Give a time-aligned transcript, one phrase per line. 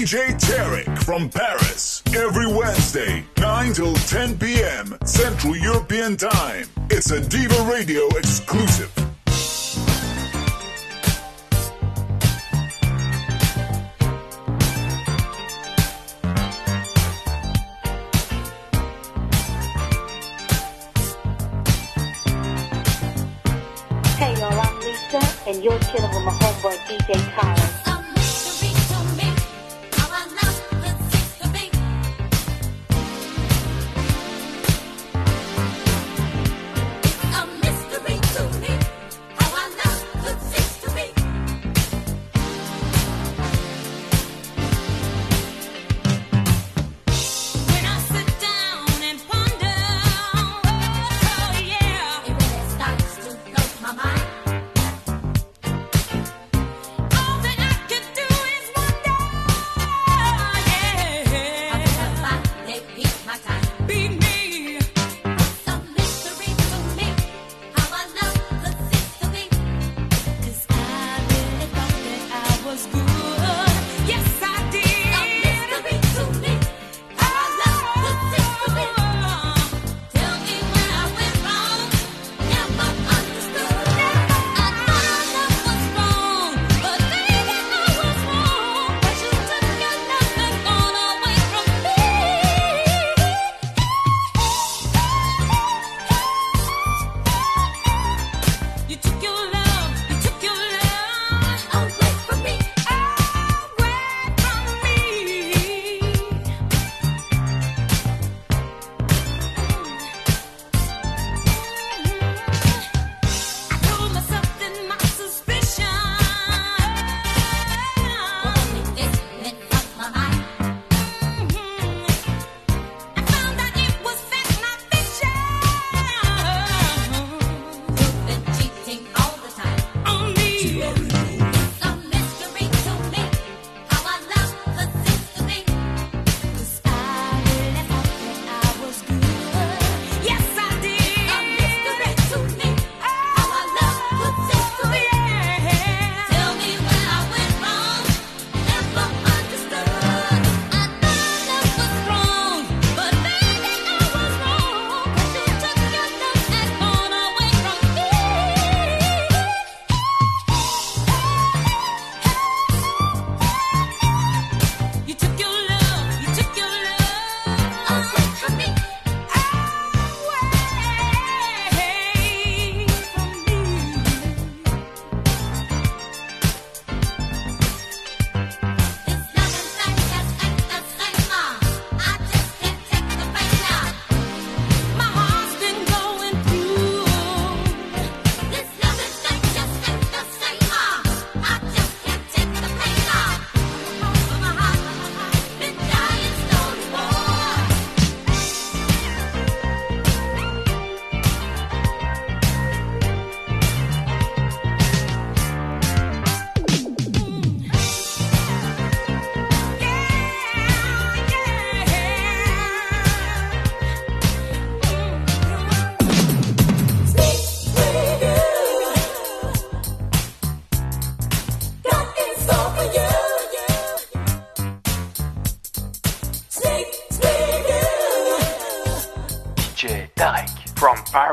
[0.00, 2.02] DJ Tarek from Paris.
[2.16, 4.96] Every Wednesday, 9 till 10 p.m.
[5.04, 6.64] Central European Time.
[6.88, 8.90] It's a Diva Radio exclusive.
[24.16, 27.59] Hey y'all, I'm Lisa, and you're chilling with my homeboy DJ Tyler.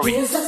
[0.08, 0.47] From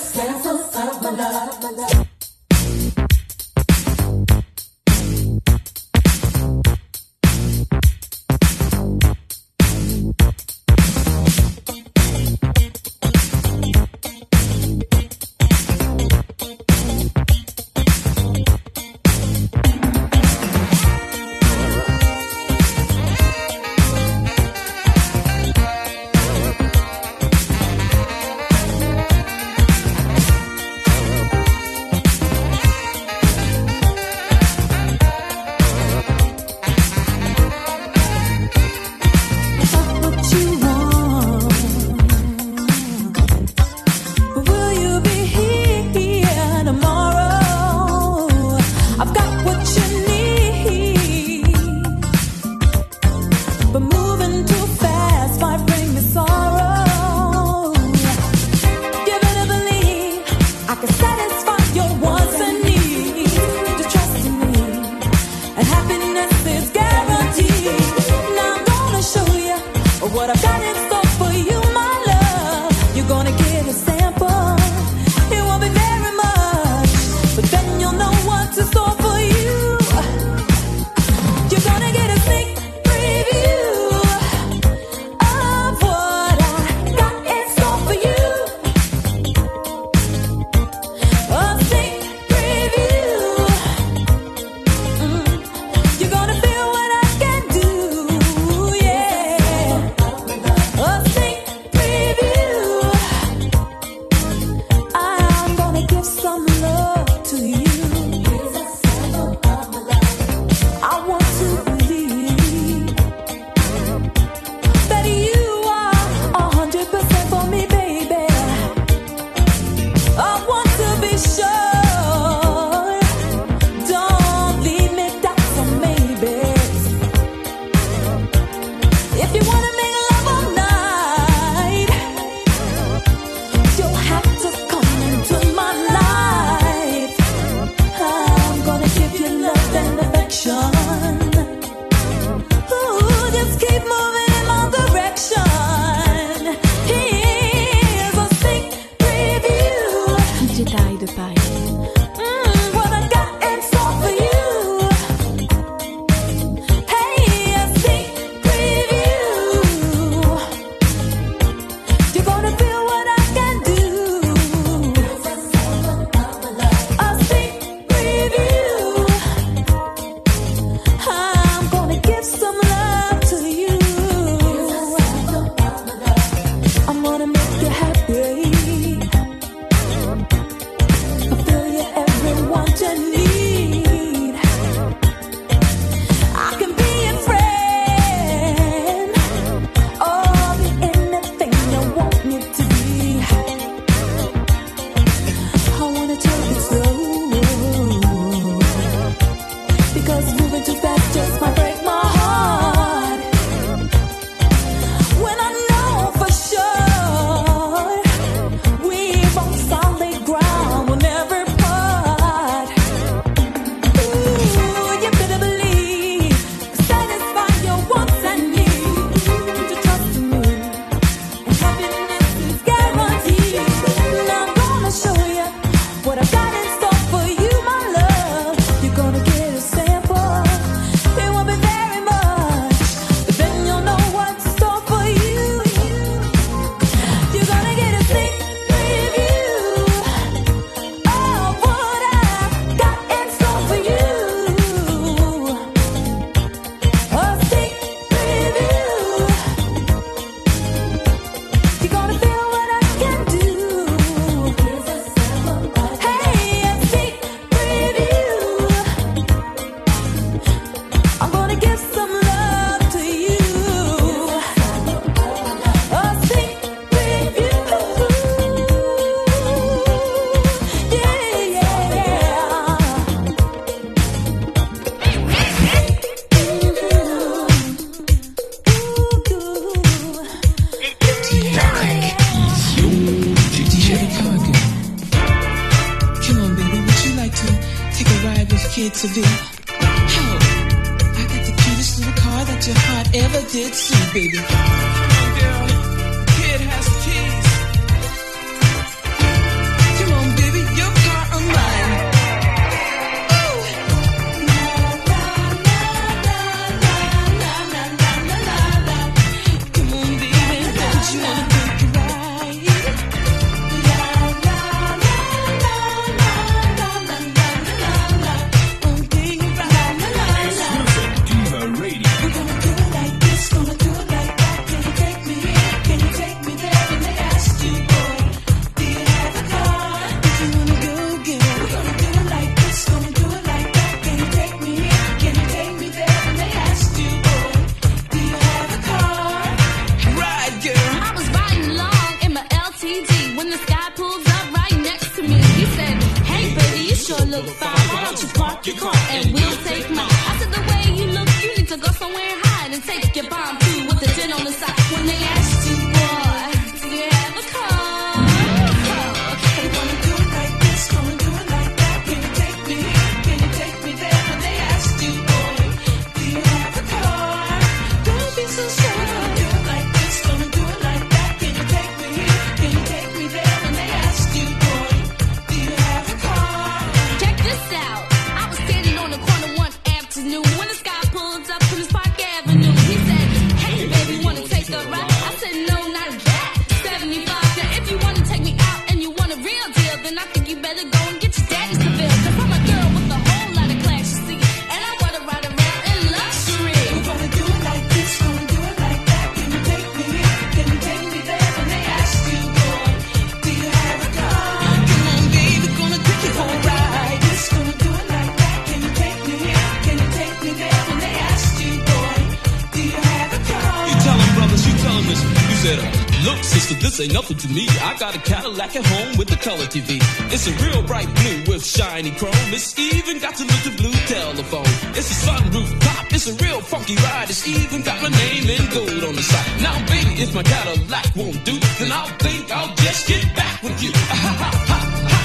[417.00, 417.66] say nothing to me.
[417.82, 420.00] I got a Cadillac at home with the color TV.
[420.34, 422.51] It's a real bright blue with shiny chrome.
[422.51, 424.72] It's even got the little blue telephone.
[425.00, 426.12] It's a sunroof top.
[426.12, 427.30] It's a real funky ride.
[427.30, 429.62] It's even got my name in gold on the side.
[429.62, 433.82] Now, baby, if my Cadillac won't do, then I'll think I'll just get back with
[433.82, 433.92] you.
[434.10, 435.22] Ha Ha, ha, ha,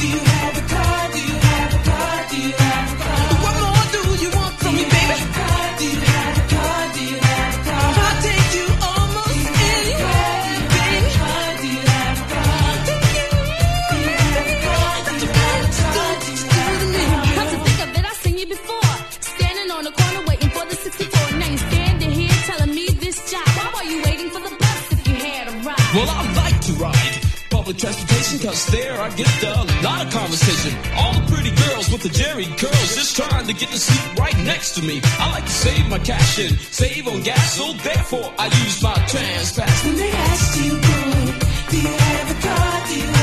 [0.00, 0.87] do you have a car?
[27.68, 30.72] public transportation, cause there I get a lot of conversation.
[30.96, 34.36] All the pretty girls with the Jheri curls just trying to get the seat right
[34.38, 35.02] next to me.
[35.18, 38.94] I like to save my cash and save on gas, so therefore I use my
[39.12, 39.84] trans pass.
[39.84, 42.86] When they ask you, boy, do you have a car?
[42.88, 43.17] Do you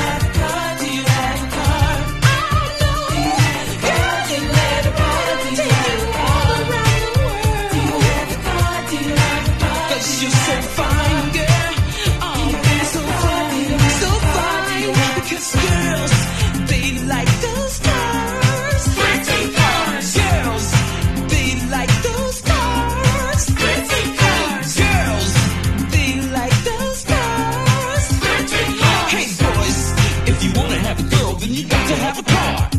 [30.75, 32.69] to have a girl, then you got to have a car.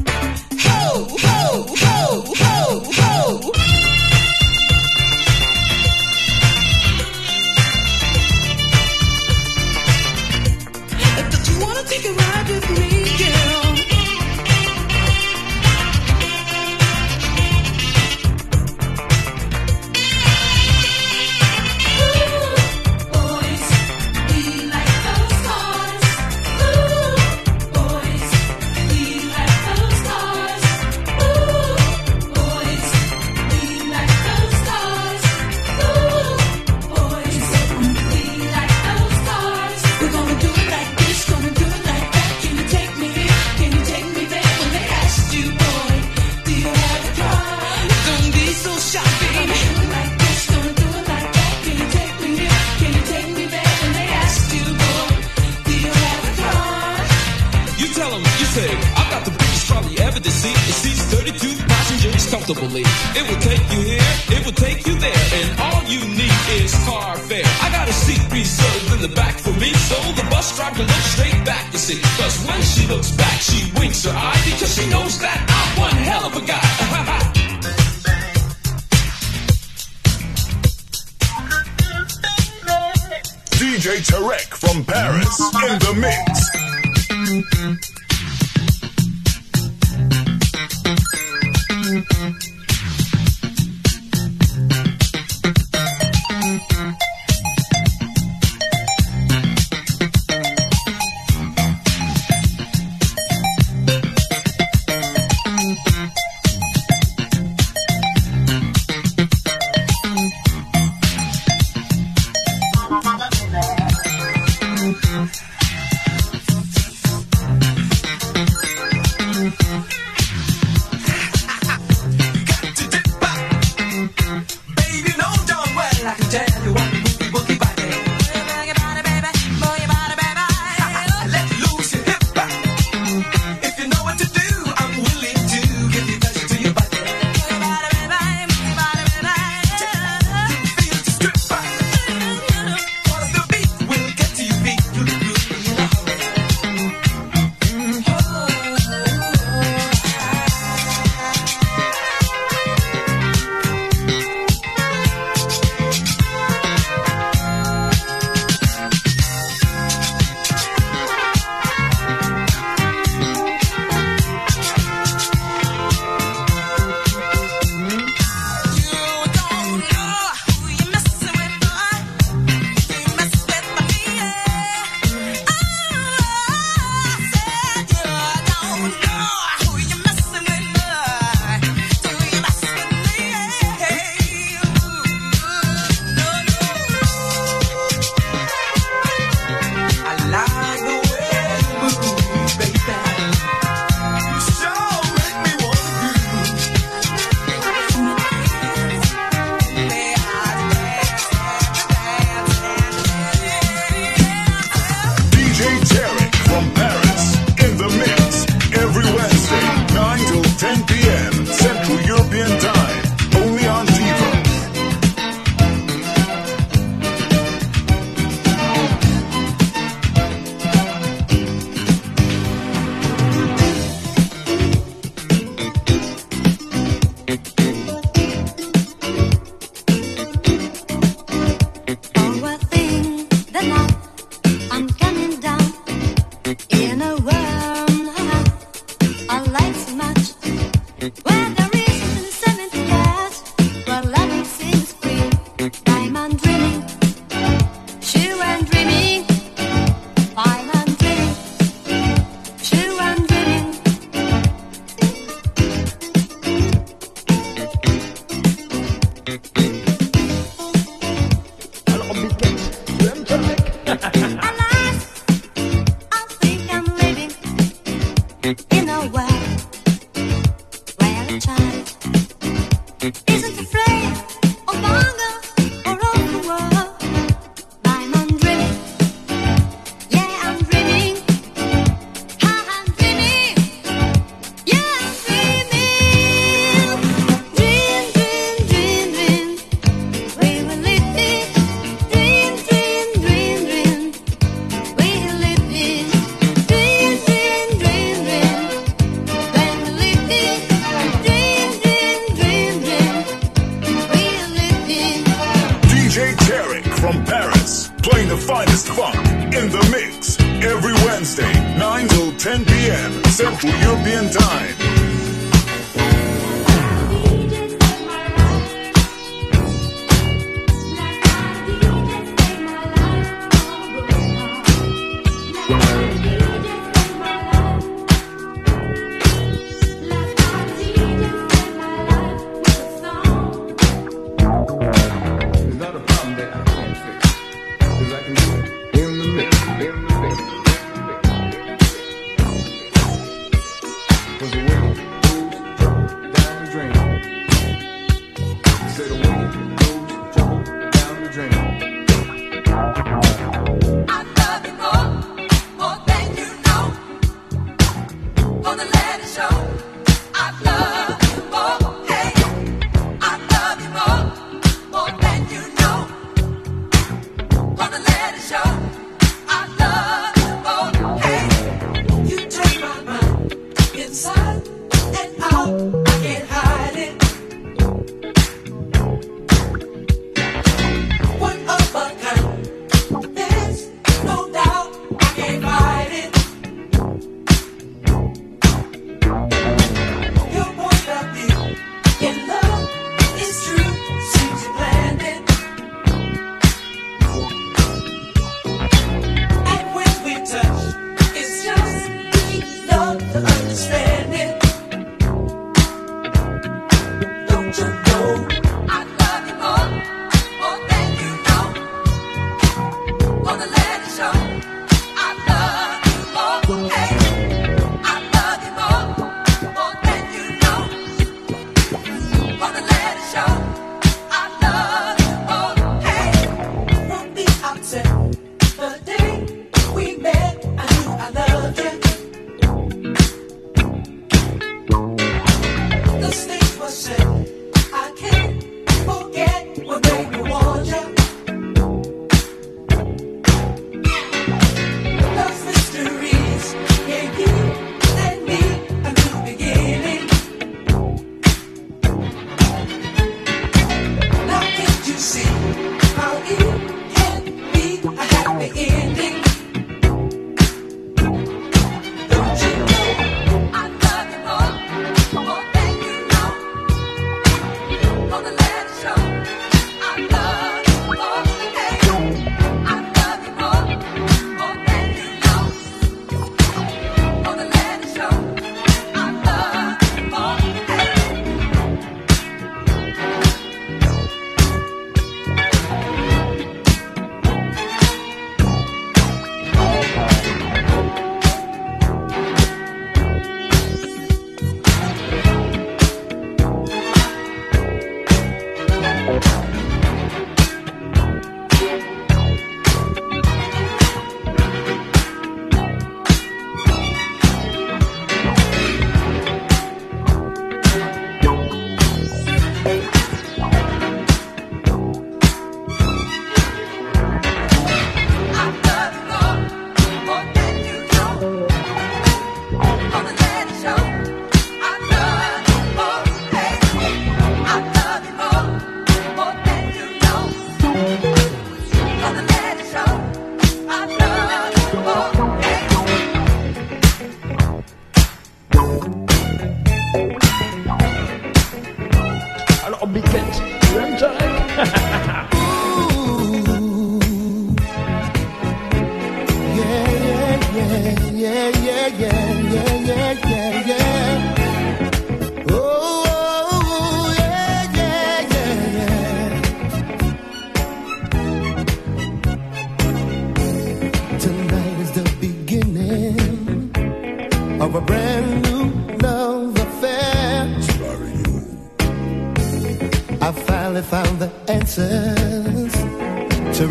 [0.60, 1.35] Ho, ho!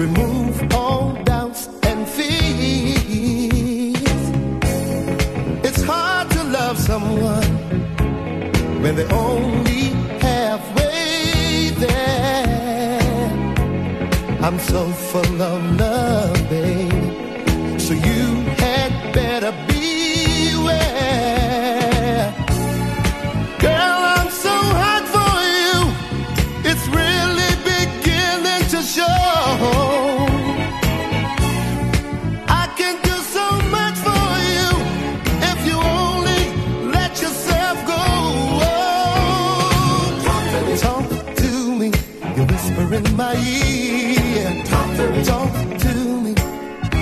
[0.06, 3.06] remove all doubts and fears.
[5.68, 7.52] It's hard to love someone
[8.82, 9.84] when they're only
[10.26, 13.30] halfway there.
[14.46, 16.45] I'm so full of love.
[43.16, 44.64] My ear.
[44.66, 45.24] Talk to me.
[45.24, 45.52] Talk
[45.86, 46.32] to me.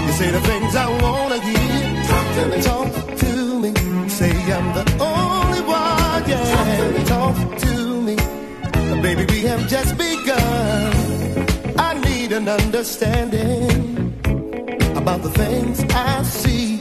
[0.06, 2.04] You say the things I wanna hear.
[2.12, 2.62] Talk to me.
[2.62, 4.10] Talk to me.
[4.10, 6.24] Say I'm the only one.
[6.30, 7.04] Yeah.
[7.06, 8.16] Talk to me.
[9.02, 10.94] Baby, we have just begun.
[11.78, 14.14] I need an understanding
[14.96, 16.73] about the things I see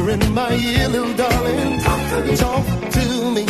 [0.00, 1.80] whisper in my ear, little darling.
[1.80, 3.42] Talk to me, talk to me.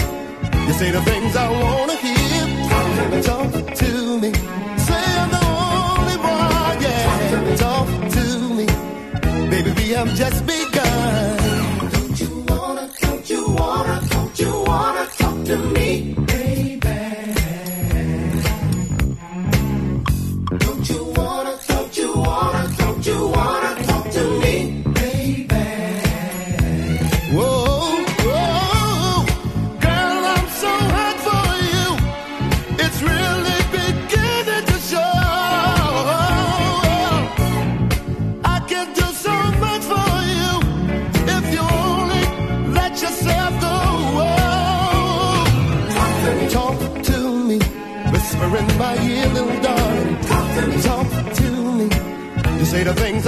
[0.66, 2.68] You say the things I wanna hear.
[2.70, 4.30] Talk to me, talk to me.
[4.86, 7.56] Say I'm the only one, yeah.
[7.56, 8.24] Talk to
[8.58, 8.66] me,
[9.50, 9.70] baby.
[9.78, 11.90] We have just begun.
[11.92, 12.90] Don't you wanna?
[13.00, 13.96] Don't you wanna?
[14.10, 15.85] Don't you wanna talk to me,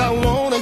[0.01, 0.58] I wanna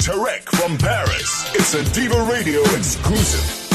[0.00, 1.44] Tarek from Paris.
[1.54, 3.69] It's a Diva Radio exclusive.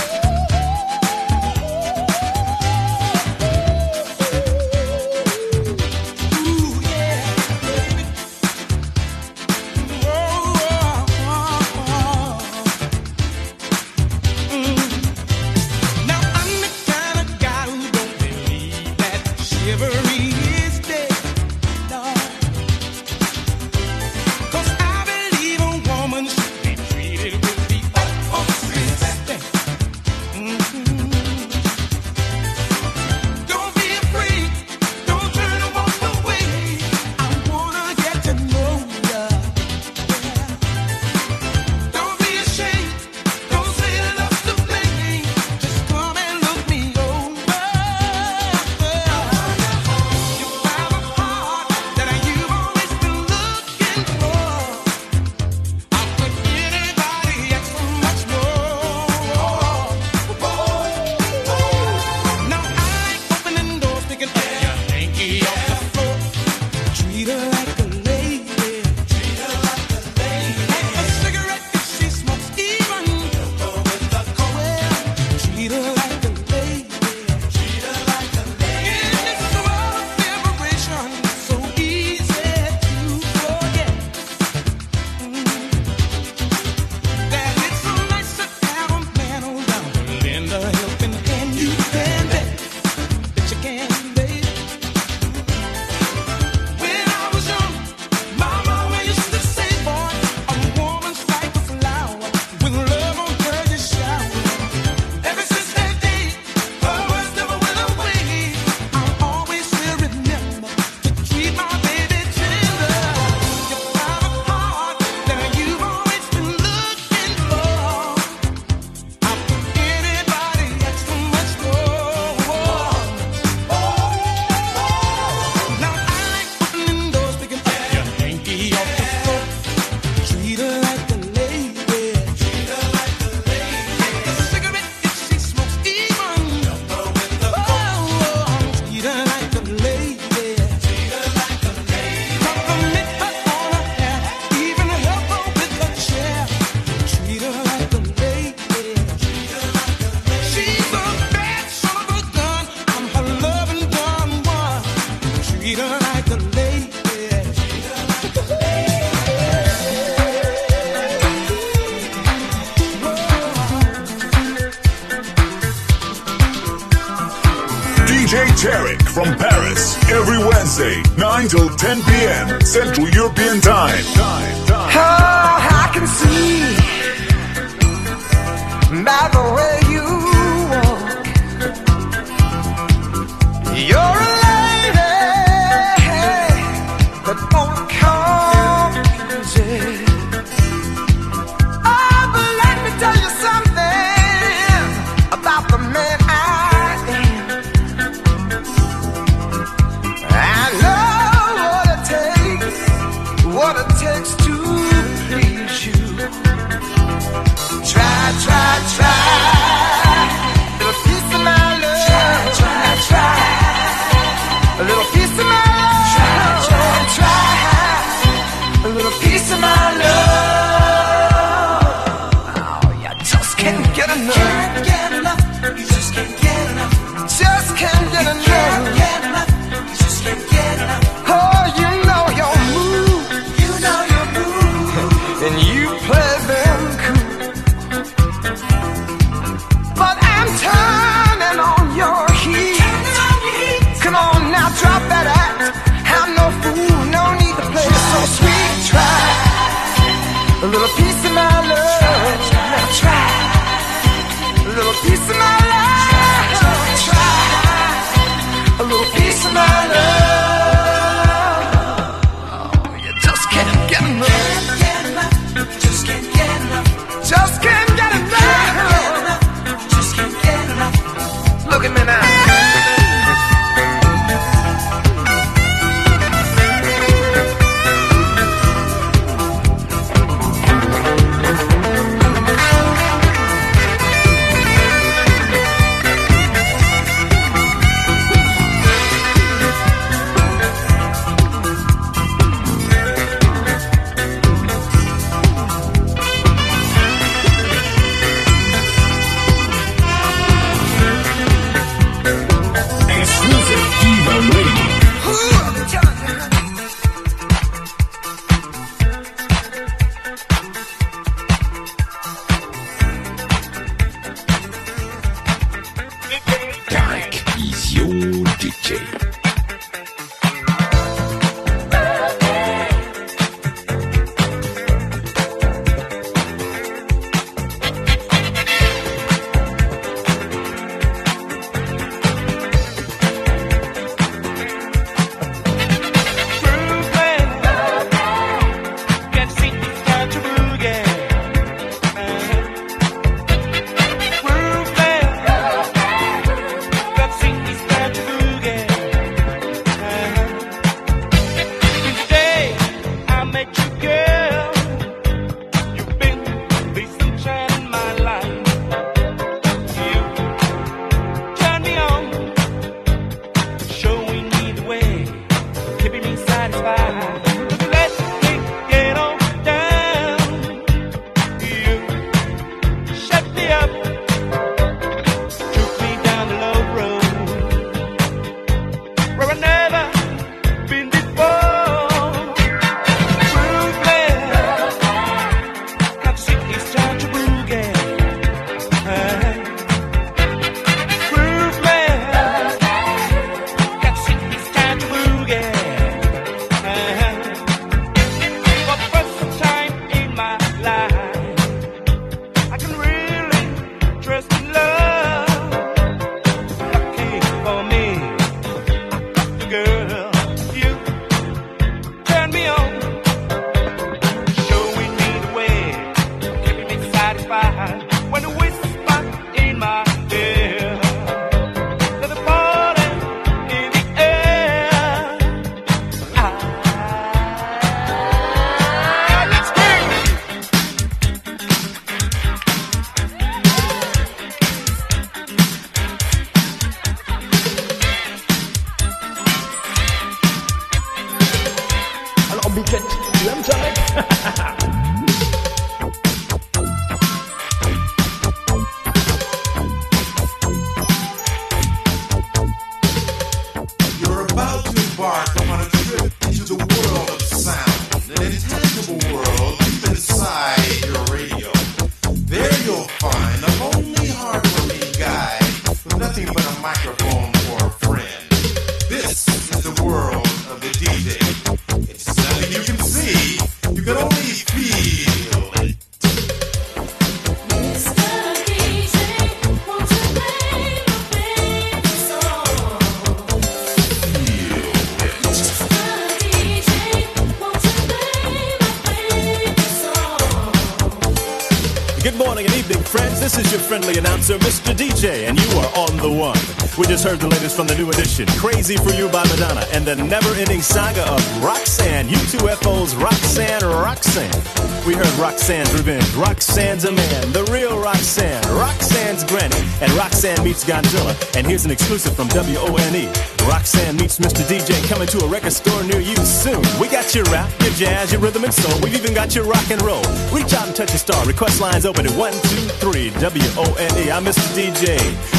[493.56, 494.94] This is your friendly announcer, Mr.
[494.94, 496.60] DJ, and you are on the one.
[496.98, 500.06] We just heard the latest from the new edition, Crazy for You by Madonna, and
[500.06, 505.08] the never ending saga of Roxanne, UTFO's Roxanne Roxanne.
[505.08, 510.84] We heard Roxanne's Revenge, Roxanne's a man, the real Roxanne, Roxanne's granny, and Roxanne meets
[510.84, 511.34] Godzilla.
[511.56, 513.55] And here's an exclusive from WONE.
[513.68, 514.64] Roxanne meets Mr.
[514.68, 516.82] DJ coming to a record store near you soon.
[517.00, 519.00] We got your rap, your jazz, your rhythm and soul.
[519.02, 520.24] We've even got your rock and roll.
[520.54, 521.44] Reach out and touch a star.
[521.46, 524.32] Request lines open at 123 WONE.
[524.32, 524.66] I'm Mr.
[524.76, 525.18] DJ.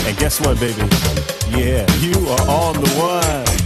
[0.09, 0.82] And guess what, baby?
[1.50, 3.65] Yeah, you are on the one.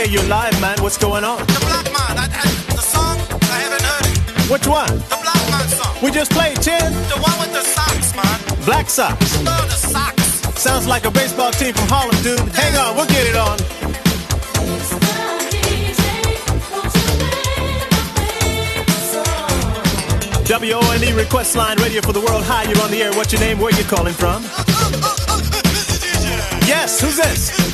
[0.00, 0.28] Man, you happening?
[0.28, 0.82] Hey, you're live, man.
[0.82, 1.38] What's going on?
[1.38, 4.50] The Black Man, I, I, the song, I haven't heard it.
[4.50, 4.88] Which one?
[5.08, 5.96] The Black Man song.
[6.02, 8.64] We just played 10 The one with the socks, man.
[8.64, 8.86] Black.
[8.98, 10.60] Oh, the socks.
[10.60, 12.38] Sounds like a baseball team from Harlem, dude.
[12.54, 13.58] Hang on, we'll get it on.
[20.50, 22.42] WONE E request line, radio for the world.
[22.44, 23.12] Hi, you're on the air.
[23.12, 23.60] What's your name?
[23.60, 24.44] Where you calling from?
[26.70, 27.69] Yes, who's this?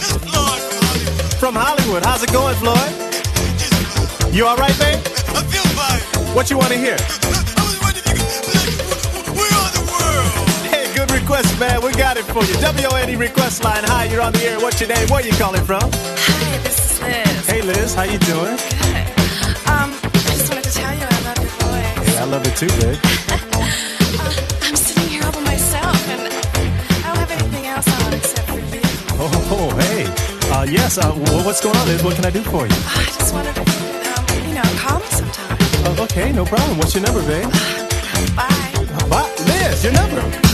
[1.38, 2.02] From Hollywood.
[2.04, 4.34] How's it going, Floyd?
[4.34, 4.98] You all right, babe?
[5.36, 6.34] I feel fine.
[6.34, 6.96] What you want to hear?
[6.96, 10.48] I was wondering if you could, we're on the world.
[10.72, 11.82] Hey, good request, man.
[11.84, 12.54] We got it for you.
[12.56, 13.84] WONE request line.
[13.84, 14.58] Hi, you're on the air.
[14.60, 15.06] What's your name?
[15.08, 15.82] Where you calling from?
[15.92, 17.46] Hi, this is Liz.
[17.46, 17.94] Hey, Liz.
[17.94, 18.56] How you doing?
[18.56, 19.06] Good.
[19.68, 22.08] Um, I just wanted to tell you I love your voice.
[22.08, 23.52] Hey, I love it too, babe.
[30.66, 31.12] Uh, yes, uh,
[31.44, 32.02] what's going on, Liz?
[32.02, 32.72] What can I do for you?
[32.72, 35.56] I just you could, um, you know, call me sometime.
[35.60, 36.78] Oh, okay, no problem.
[36.78, 37.48] What's your number, babe?
[38.34, 38.72] Bye.
[38.74, 39.34] Uh, Bye.
[39.46, 40.45] Liz, your number.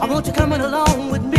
[0.00, 1.31] I want you coming along with me.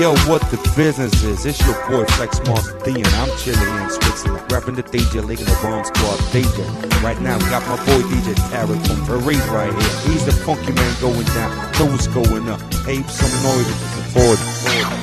[0.00, 1.44] Yo, what the business is?
[1.44, 5.40] It's your boy Flex Mark D, and I'm chilling in Switzerland, rapping the DJ League
[5.40, 7.02] the Bomb Squad DJ.
[7.02, 10.10] Right now, got my boy DJ Tarek from Paris right here.
[10.10, 12.62] He's the funky man going down, those going up.
[12.88, 14.38] Ape some noise, forward.
[14.38, 14.99] forward.